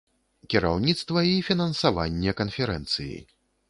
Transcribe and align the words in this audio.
Кіраўніцтва 0.53 1.25
і 1.33 1.37
фінансаванне 1.51 2.37
канферэнцыі. 2.43 3.17